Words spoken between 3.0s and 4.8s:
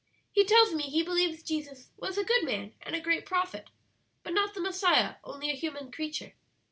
prophet, but not the